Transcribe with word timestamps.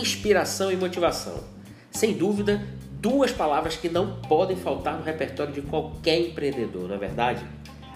inspiração 0.00 0.70
e 0.72 0.76
motivação. 0.76 1.42
Sem 1.90 2.14
dúvida, 2.14 2.62
duas 3.00 3.32
palavras 3.32 3.76
que 3.76 3.88
não 3.88 4.20
podem 4.22 4.56
faltar 4.56 4.96
no 4.96 5.04
repertório 5.04 5.52
de 5.52 5.62
qualquer 5.62 6.20
empreendedor, 6.20 6.88
não 6.88 6.94
é 6.94 6.98
verdade? 6.98 7.44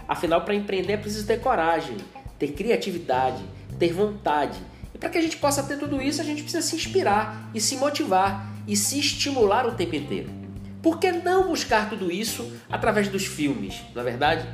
Afinal, 0.06 0.42
para 0.42 0.54
empreender 0.54 0.94
é 0.94 0.96
preciso 0.96 1.26
ter 1.26 1.40
coragem, 1.40 1.96
ter 2.38 2.52
criatividade, 2.52 3.42
ter 3.78 3.92
vontade. 3.92 4.58
E 4.94 4.98
para 4.98 5.08
que 5.08 5.18
a 5.18 5.22
gente 5.22 5.36
possa 5.36 5.62
ter 5.62 5.78
tudo 5.78 6.00
isso, 6.02 6.20
a 6.20 6.24
gente 6.24 6.42
precisa 6.42 6.62
se 6.62 6.76
inspirar 6.76 7.50
e 7.54 7.60
se 7.60 7.76
motivar 7.76 8.52
e 8.66 8.76
se 8.76 8.98
estimular 8.98 9.66
o 9.66 9.72
tempo 9.72 9.96
inteiro. 9.96 10.30
Por 10.82 10.98
que 10.98 11.12
não 11.12 11.48
buscar 11.48 11.88
tudo 11.88 12.10
isso 12.10 12.52
através 12.68 13.08
dos 13.08 13.24
filmes, 13.24 13.80
não 13.94 14.02
é 14.02 14.04
verdade? 14.04 14.46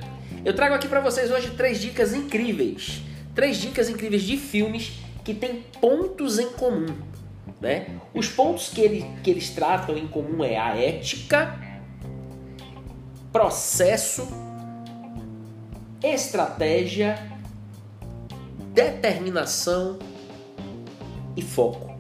Eu 0.44 0.54
trago 0.54 0.74
aqui 0.74 0.86
para 0.86 1.00
vocês 1.00 1.30
hoje 1.30 1.50
três 1.50 1.80
dicas 1.80 2.12
incríveis. 2.14 3.02
Três 3.34 3.56
dicas 3.56 3.88
incríveis 3.88 4.22
de 4.22 4.36
filmes 4.36 4.92
que 5.24 5.34
têm 5.34 5.64
pontos 5.80 6.38
em 6.38 6.50
comum. 6.50 6.86
Né? 7.60 7.86
Os 8.14 8.28
pontos 8.28 8.68
que, 8.68 8.80
ele, 8.80 9.06
que 9.22 9.30
eles 9.30 9.50
tratam 9.50 9.96
em 9.96 10.06
comum 10.06 10.44
é 10.44 10.56
a 10.56 10.76
ética, 10.76 11.58
processo, 13.32 14.26
estratégia, 16.02 17.18
determinação 18.72 19.98
e 21.36 21.42
foco. 21.42 21.98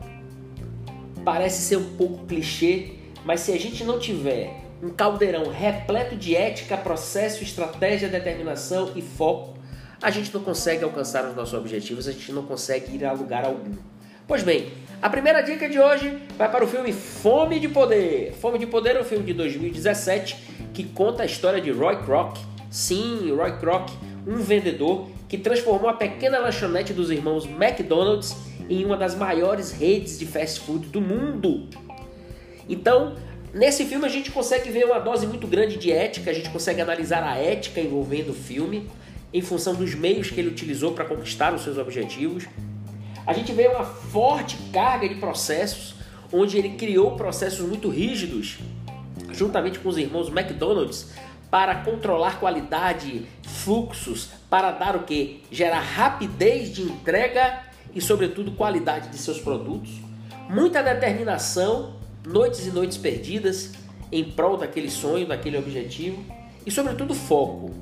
Parece 1.24 1.62
ser 1.62 1.76
um 1.76 1.96
pouco 1.96 2.26
clichê, 2.26 2.92
mas 3.24 3.40
se 3.40 3.52
a 3.52 3.58
gente 3.58 3.84
não 3.84 3.98
tiver 3.98 4.64
um 4.82 4.90
caldeirão 4.90 5.50
repleto 5.50 6.16
de 6.16 6.36
ética, 6.36 6.76
processo, 6.76 7.42
estratégia, 7.42 8.08
determinação 8.08 8.92
e 8.94 9.02
foco, 9.02 9.58
a 10.00 10.10
gente 10.10 10.32
não 10.32 10.42
consegue 10.42 10.84
alcançar 10.84 11.28
os 11.28 11.34
nossos 11.34 11.54
objetivos, 11.54 12.06
a 12.06 12.12
gente 12.12 12.30
não 12.32 12.44
consegue 12.44 12.94
ir 12.94 13.04
a 13.04 13.12
lugar 13.12 13.44
algum. 13.44 13.74
Pois 14.26 14.42
bem, 14.42 14.70
a 15.00 15.08
primeira 15.08 15.42
dica 15.42 15.68
de 15.68 15.78
hoje 15.78 16.18
vai 16.36 16.50
para 16.50 16.64
o 16.64 16.66
filme 16.66 16.92
Fome 16.92 17.60
de 17.60 17.68
Poder. 17.68 18.32
Fome 18.32 18.58
de 18.58 18.66
Poder 18.66 18.96
é 18.96 19.00
um 19.00 19.04
filme 19.04 19.24
de 19.24 19.32
2017 19.32 20.36
que 20.74 20.84
conta 20.84 21.22
a 21.22 21.26
história 21.26 21.60
de 21.60 21.70
Roy 21.70 22.02
Kroc. 22.02 22.36
Sim, 22.70 23.32
Roy 23.36 23.56
Kroc, 23.58 23.90
um 24.26 24.36
vendedor 24.36 25.08
que 25.28 25.38
transformou 25.38 25.88
a 25.88 25.94
pequena 25.94 26.38
lanchonete 26.38 26.92
dos 26.92 27.10
irmãos 27.10 27.46
McDonald's 27.46 28.36
em 28.68 28.84
uma 28.84 28.96
das 28.96 29.14
maiores 29.14 29.70
redes 29.70 30.18
de 30.18 30.26
fast 30.26 30.60
food 30.60 30.88
do 30.88 31.00
mundo. 31.00 31.68
Então, 32.68 33.16
Nesse 33.52 33.86
filme 33.86 34.04
a 34.04 34.10
gente 34.10 34.30
consegue 34.30 34.70
ver 34.70 34.84
uma 34.84 34.98
dose 34.98 35.26
muito 35.26 35.46
grande 35.46 35.78
de 35.78 35.90
ética, 35.90 36.30
a 36.30 36.34
gente 36.34 36.50
consegue 36.50 36.82
analisar 36.82 37.22
a 37.22 37.34
ética 37.38 37.80
envolvendo 37.80 38.30
o 38.30 38.34
filme 38.34 38.86
em 39.32 39.40
função 39.40 39.74
dos 39.74 39.94
meios 39.94 40.30
que 40.30 40.38
ele 40.38 40.48
utilizou 40.48 40.92
para 40.92 41.06
conquistar 41.06 41.54
os 41.54 41.62
seus 41.62 41.78
objetivos. 41.78 42.44
A 43.28 43.34
gente 43.34 43.52
vê 43.52 43.68
uma 43.68 43.84
forte 43.84 44.56
carga 44.72 45.06
de 45.06 45.16
processos, 45.16 45.94
onde 46.32 46.56
ele 46.56 46.70
criou 46.70 47.14
processos 47.14 47.60
muito 47.60 47.90
rígidos, 47.90 48.56
juntamente 49.32 49.78
com 49.80 49.90
os 49.90 49.98
irmãos 49.98 50.28
McDonald's, 50.28 51.10
para 51.50 51.74
controlar 51.74 52.40
qualidade, 52.40 53.26
fluxos, 53.42 54.30
para 54.48 54.70
dar 54.70 54.96
o 54.96 55.02
que? 55.02 55.42
Gerar 55.52 55.80
rapidez 55.80 56.72
de 56.72 56.80
entrega 56.80 57.64
e, 57.94 58.00
sobretudo, 58.00 58.52
qualidade 58.52 59.10
de 59.10 59.18
seus 59.18 59.38
produtos. 59.38 59.90
Muita 60.48 60.82
determinação 60.82 61.96
noites 62.26 62.66
e 62.66 62.70
noites 62.70 62.96
perdidas 62.96 63.74
em 64.10 64.24
prol 64.24 64.56
daquele 64.56 64.90
sonho, 64.90 65.26
daquele 65.26 65.58
objetivo 65.58 66.24
e, 66.64 66.70
sobretudo, 66.70 67.14
foco. 67.14 67.74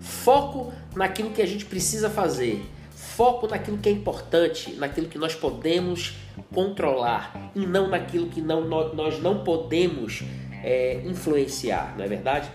Foco 0.00 0.72
naquilo 0.96 1.28
que 1.28 1.42
a 1.42 1.46
gente 1.46 1.66
precisa 1.66 2.08
fazer, 2.08 2.64
foco 2.94 3.46
naquilo 3.46 3.78
que 3.78 3.88
é 3.88 3.92
importante, 3.92 4.74
naquilo 4.74 5.08
que 5.08 5.18
nós 5.18 5.34
podemos 5.34 6.14
controlar 6.52 7.52
e 7.54 7.66
não 7.66 7.88
naquilo 7.88 8.28
que 8.28 8.40
não, 8.40 8.66
nós 8.66 9.20
não 9.20 9.44
podemos 9.44 10.22
é, 10.62 11.00
influenciar, 11.04 11.94
não 11.96 12.04
é 12.04 12.08
verdade? 12.08 12.50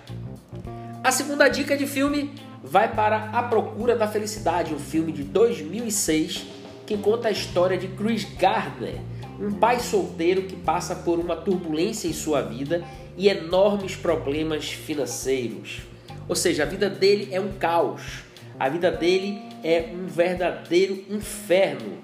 A 1.03 1.11
segunda 1.11 1.47
dica 1.47 1.77
de 1.77 1.87
filme 1.87 2.33
vai 2.63 2.93
para 2.93 3.29
A 3.31 3.43
Procura 3.43 3.95
da 3.95 4.07
Felicidade, 4.07 4.73
um 4.73 4.79
filme 4.79 5.11
de 5.11 5.23
2006 5.23 6.45
que 6.85 6.97
conta 6.97 7.27
a 7.27 7.31
história 7.31 7.77
de 7.77 7.87
Chris 7.89 8.25
Gardner 8.37 8.99
um 9.39 9.53
pai 9.53 9.79
solteiro 9.79 10.43
que 10.43 10.55
passa 10.55 10.93
por 10.93 11.17
uma 11.17 11.35
turbulência 11.35 12.07
em 12.07 12.13
sua 12.13 12.41
vida 12.41 12.83
e 13.15 13.29
enormes 13.29 13.95
problemas 13.95 14.69
financeiros. 14.69 15.81
Ou 16.27 16.35
seja, 16.35 16.63
a 16.63 16.65
vida 16.65 16.89
dele 16.89 17.29
é 17.31 17.39
um 17.39 17.53
caos. 17.53 18.23
A 18.59 18.67
vida 18.67 18.91
dele 18.91 19.41
é 19.63 19.89
um 19.93 20.07
verdadeiro 20.07 21.03
inferno. 21.09 21.97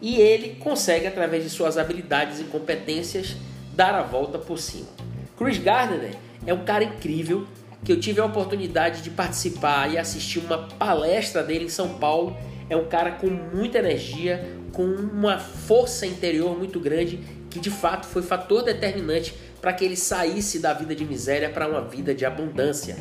E 0.00 0.16
ele 0.16 0.56
consegue, 0.56 1.06
através 1.06 1.42
de 1.42 1.50
suas 1.50 1.78
habilidades 1.78 2.40
e 2.40 2.44
competências, 2.44 3.36
dar 3.74 3.94
a 3.94 4.02
volta 4.02 4.38
por 4.38 4.58
cima. 4.58 4.88
Chris 5.36 5.58
Gardner 5.58 6.14
é 6.46 6.52
um 6.52 6.64
cara 6.64 6.84
incrível 6.84 7.46
que 7.84 7.92
eu 7.92 8.00
tive 8.00 8.20
a 8.20 8.24
oportunidade 8.24 9.02
de 9.02 9.10
participar 9.10 9.90
e 9.92 9.98
assistir 9.98 10.40
uma 10.40 10.58
palestra 10.58 11.42
dele 11.42 11.66
em 11.66 11.68
São 11.68 11.98
Paulo. 11.98 12.36
É 12.68 12.76
um 12.76 12.86
cara 12.86 13.12
com 13.12 13.28
muita 13.28 13.78
energia, 13.78 14.44
com 14.72 14.84
uma 14.84 15.38
força 15.38 16.06
interior 16.06 16.56
muito 16.58 16.80
grande 16.80 17.20
que 17.50 17.60
de 17.60 17.70
fato 17.70 18.06
foi 18.06 18.22
fator 18.22 18.62
determinante 18.62 19.34
para 19.60 19.72
que 19.72 19.84
ele 19.84 19.96
saísse 19.96 20.58
da 20.58 20.74
vida 20.74 20.94
de 20.94 21.04
miséria 21.04 21.48
para 21.48 21.66
uma 21.66 21.80
vida 21.80 22.14
de 22.14 22.26
abundância. 22.26 22.96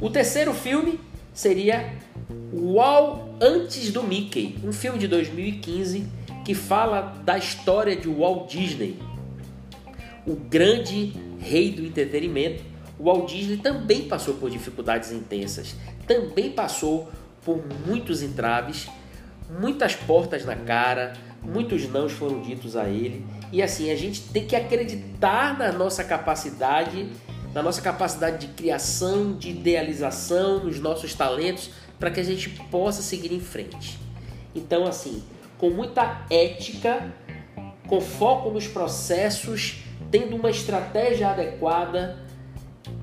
O 0.00 0.10
terceiro 0.10 0.52
filme 0.52 1.00
seria 1.32 1.92
Wall 2.52 3.36
Antes 3.40 3.90
do 3.90 4.02
Mickey, 4.02 4.58
um 4.62 4.72
filme 4.72 4.98
de 4.98 5.08
2015 5.08 6.06
que 6.44 6.54
fala 6.54 7.14
da 7.24 7.38
história 7.38 7.96
de 7.96 8.08
Walt 8.08 8.50
Disney, 8.50 8.98
o 10.26 10.34
grande 10.34 11.12
rei 11.38 11.72
do 11.72 11.84
entretenimento. 11.84 12.62
Walt 12.98 13.30
Disney 13.30 13.56
também 13.56 14.08
passou 14.08 14.34
por 14.34 14.50
dificuldades 14.50 15.10
intensas, 15.10 15.74
também 16.06 16.50
passou 16.50 17.10
por 17.44 17.60
muitos 17.86 18.22
entraves 18.22 18.88
muitas 19.60 19.94
portas 19.94 20.44
na 20.44 20.56
cara, 20.56 21.12
muitos 21.42 21.88
nãos 21.88 22.12
foram 22.12 22.40
ditos 22.40 22.76
a 22.76 22.88
ele. 22.88 23.24
E 23.50 23.62
assim, 23.62 23.90
a 23.90 23.96
gente 23.96 24.22
tem 24.22 24.46
que 24.46 24.56
acreditar 24.56 25.58
na 25.58 25.72
nossa 25.72 26.02
capacidade, 26.02 27.08
na 27.54 27.62
nossa 27.62 27.82
capacidade 27.82 28.46
de 28.46 28.52
criação, 28.54 29.34
de 29.34 29.50
idealização, 29.50 30.64
nos 30.64 30.80
nossos 30.80 31.14
talentos, 31.14 31.70
para 32.02 32.10
que 32.10 32.18
a 32.18 32.24
gente 32.24 32.50
possa 32.50 33.00
seguir 33.00 33.32
em 33.32 33.38
frente. 33.38 33.96
Então, 34.56 34.84
assim, 34.84 35.22
com 35.56 35.70
muita 35.70 36.26
ética, 36.28 37.14
com 37.86 38.00
foco 38.00 38.50
nos 38.50 38.66
processos, 38.66 39.84
tendo 40.10 40.34
uma 40.34 40.50
estratégia 40.50 41.28
adequada, 41.28 42.18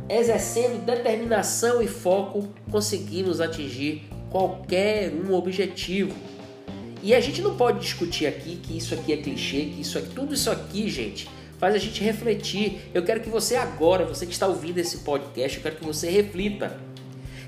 exercendo 0.10 0.86
determinação 0.86 1.82
e 1.82 1.88
foco, 1.88 2.50
conseguimos 2.70 3.40
atingir 3.40 4.04
qualquer 4.30 5.14
um 5.14 5.34
objetivo. 5.34 6.14
E 7.02 7.16
a 7.16 7.22
gente 7.22 7.42
não 7.42 7.56
pode 7.56 7.80
discutir 7.80 8.28
aqui 8.28 8.58
que 8.58 8.76
isso 8.78 8.94
aqui 8.94 9.14
é 9.14 9.18
clichê, 9.18 9.68
que 9.74 9.80
isso 9.80 9.98
aqui, 9.98 10.10
tudo 10.14 10.34
isso 10.34 10.52
aqui, 10.52 10.90
gente, 10.90 11.30
faz 11.58 11.74
a 11.74 11.78
gente 11.78 12.04
refletir. 12.04 12.82
Eu 12.94 13.06
quero 13.06 13.22
que 13.22 13.30
você 13.30 13.56
agora, 13.56 14.04
você 14.04 14.26
que 14.26 14.34
está 14.34 14.46
ouvindo 14.46 14.78
esse 14.78 14.98
podcast, 14.98 15.56
eu 15.56 15.64
quero 15.64 15.78
que 15.78 15.86
você 15.86 16.10
reflita. 16.10 16.90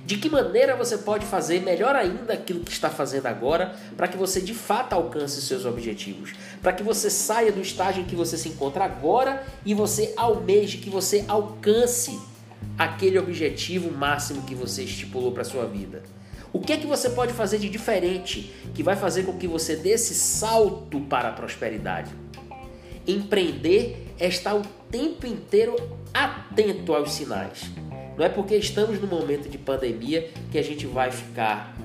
De 0.06 0.18
que 0.18 0.30
maneira 0.30 0.76
você 0.76 0.98
pode 0.98 1.26
fazer 1.26 1.62
melhor 1.62 1.96
ainda 1.96 2.34
aquilo 2.34 2.62
que 2.62 2.72
está 2.72 2.90
fazendo 2.90 3.28
agora 3.28 3.76
para 3.96 4.08
que 4.08 4.18
você 4.18 4.42
de 4.42 4.54
fato 4.54 4.94
alcance 4.94 5.42
seus 5.42 5.66
objetivos? 5.66 6.34
Para 6.62 6.74
que 6.74 6.84
você 6.84 7.10
saia 7.10 7.52
do 7.52 7.62
estágio 7.62 8.02
em 8.02 8.06
que 8.06 8.16
você 8.16 8.38
se 8.38 8.50
encontra 8.50 8.84
agora 8.84 9.44
e 9.66 9.74
você 9.74 10.14
almeje 10.18 10.80
que 10.80 10.90
você 10.90 11.24
alcance 11.28 12.20
aquele 12.78 13.20
objetivo 13.20 13.92
máximo 13.92 14.42
que 14.44 14.56
você 14.56 14.84
estipulou 14.84 15.32
para 15.32 15.44
sua 15.44 15.66
vida. 15.66 16.02
O 16.54 16.60
que 16.60 16.74
é 16.74 16.78
que 16.78 16.88
você 16.88 17.10
pode 17.10 17.32
fazer 17.32 17.60
de 17.60 17.70
diferente 17.70 18.54
que 18.74 18.84
vai 18.84 18.96
fazer 18.96 19.24
com 19.24 19.38
que 19.38 19.48
você 19.48 19.76
dê 19.76 19.92
esse 19.92 20.14
salto 20.14 21.00
para 21.02 21.30
a 21.30 21.32
prosperidade? 21.32 22.12
Empreender 23.08 24.14
é 24.20 24.28
estar 24.28 24.56
o 24.56 24.62
tempo 24.90 25.26
inteiro 25.26 25.76
atento 26.14 26.94
aos 26.94 27.14
sinais. 27.14 27.72
Não 28.18 28.26
é 28.26 28.30
porque 28.30 28.56
estamos 28.56 29.00
no 29.00 29.08
momento 29.08 29.50
de 29.50 29.58
pandemia 29.58 30.30
que 30.52 30.58
a 30.58 30.64
gente 30.64 30.86
vai 30.86 31.12
ficar 31.12 31.76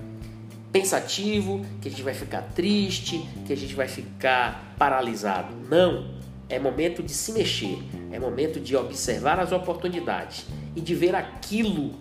pensativo, 0.73 1.65
que 1.81 1.89
a 1.89 1.91
gente 1.91 2.03
vai 2.03 2.15
ficar 2.15 2.43
triste, 2.55 3.27
que 3.47 3.53
a 3.53 3.57
gente 3.57 3.75
vai 3.75 3.89
ficar 3.89 4.75
paralisado. 4.79 5.55
Não. 5.71 6.15
É 6.49 6.61
momento 6.61 7.03
de 7.03 7.11
se 7.11 7.33
mexer, 7.33 7.77
é 8.13 8.21
momento 8.21 8.61
de 8.61 8.77
observar 8.77 9.41
as 9.41 9.51
oportunidades 9.51 10.47
e 10.77 10.81
de 10.81 10.95
ver 10.95 11.13
aquilo 11.13 11.95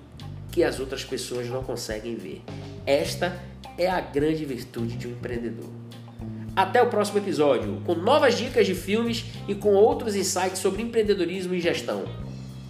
que 0.51 0.63
as 0.63 0.79
outras 0.79 1.03
pessoas 1.03 1.47
não 1.49 1.63
conseguem 1.63 2.15
ver. 2.15 2.43
Esta 2.85 3.41
é 3.75 3.89
a 3.89 3.99
grande 3.99 4.45
virtude 4.45 4.97
de 4.97 5.07
um 5.07 5.11
empreendedor. 5.11 5.69
Até 6.55 6.81
o 6.81 6.89
próximo 6.89 7.17
episódio, 7.17 7.81
com 7.85 7.95
novas 7.95 8.37
dicas 8.37 8.67
de 8.67 8.75
filmes 8.75 9.25
e 9.47 9.55
com 9.55 9.73
outros 9.73 10.15
insights 10.15 10.59
sobre 10.59 10.83
empreendedorismo 10.83 11.55
e 11.55 11.59
gestão. 11.59 12.05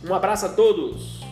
Um 0.07 0.13
abraço 0.13 0.45
a 0.45 0.49
todos! 0.49 1.25